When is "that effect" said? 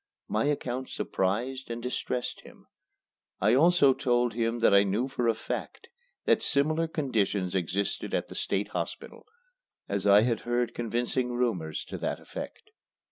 11.99-12.71